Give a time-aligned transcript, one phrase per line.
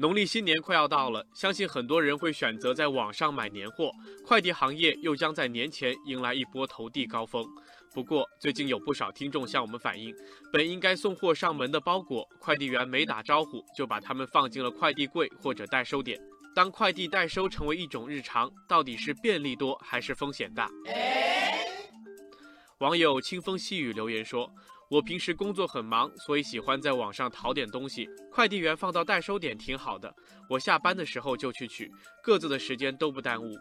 [0.00, 3.90] 农历新年快要到了，相信很多人会选择在网上买年货，
[4.24, 7.44] 快递行业又将在年前迎来一波投递高峰。
[7.92, 10.14] 不过，最近有不少听众向我们反映，
[10.52, 16.16] 本应该送货上门的包裹，快递员没打招呼就把它们放进了快递柜或者代收点。
[16.54, 20.70] 当快递代收成为一种日常，到底是便利多还是风险大？
[22.78, 24.48] 网友清风细雨留言说。
[24.90, 28.08] 我平时工作很忙，所以喜欢在网上淘点东西。
[28.32, 30.10] 快递员放到代收点挺好的，
[30.48, 33.54] 我下班的时候就去取，各自的时间都不耽误。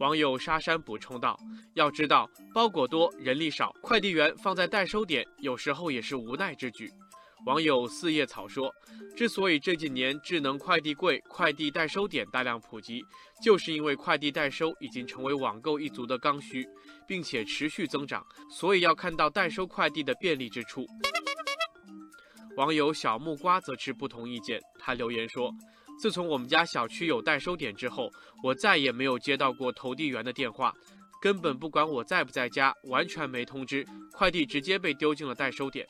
[0.00, 1.38] 网友沙山补充道
[1.74, 6.90] ：“要知道，包裹多，人力少，快递员放在代收点，有时候也是无奈之举。”
[7.44, 8.74] 网友四叶草说
[9.14, 13.04] ：“之所以这几年智能快递柜、快递代收点大量普及，
[13.40, 16.66] 就是因为快递代收已经成为网购一族的刚需，
[17.06, 20.86] 并且持续增长，所以要看到代收快递的便利之处。”
[22.56, 25.52] 网友小木瓜则持不同意见，他留言说
[26.00, 28.10] ：“自从我们家小区有代收点之后，
[28.42, 30.72] 我再也没有接到过投递员的电话，
[31.20, 35.86] 根本不管我在不在家，完全没通知，快递直接被丢进了代收点。”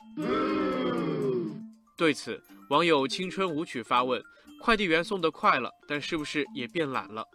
[1.97, 4.21] 对此，网友青春舞曲发问：
[4.61, 7.25] 快递员送的快了，但是不是也变懒了？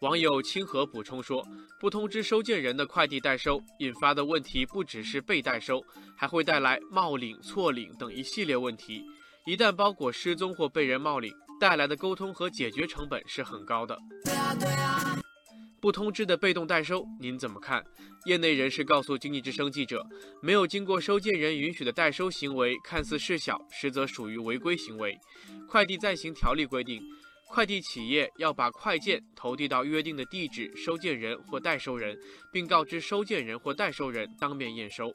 [0.00, 1.44] 网友清河补充说：
[1.80, 5.84] 不通知收件人的快递代收，引发的问题不只是被代收，
[6.16, 9.02] 还会带来冒领、错领等一系列问题。
[9.44, 13.98] 一旦包裹失踪或被人冒领，带来的沟通和解决成本是很高的。
[15.80, 17.84] 不通知的被动代收，您怎么看？
[18.24, 20.04] 业内人士告诉经济之声记者，
[20.42, 25.16] 没有经过收件人允许的代收行为，看似事小，实则属于违规行为。
[25.68, 27.00] 快递暂行条例规定，
[27.48, 32.18] 快递企业要把快件投递到约定的地址、收件人或代收人，
[32.52, 35.12] 并告知收件人或代收人当面验收。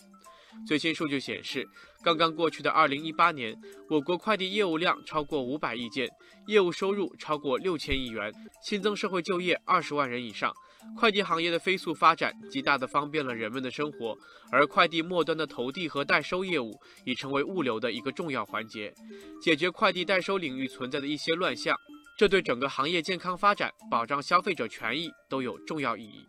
[0.66, 1.68] 最新数据显示，
[2.04, 3.56] 刚刚过去的2018年，
[3.90, 6.10] 我国快递业务量超过500亿件，
[6.48, 8.32] 业务收入超过6000亿元，
[8.64, 10.54] 新增社会就业20万人以上。
[10.98, 14.18] 快递行业的飞速发展，极大地方便了人们的生活，
[14.52, 16.72] 而快递末端的投递和代收业务
[17.06, 18.92] 已成为物流的一个重要环节，
[19.40, 21.78] 解决快递代收领域存在的一些乱象，
[22.18, 26.26] 这对整个行业健康发展、保障消费者权益都有重要意义。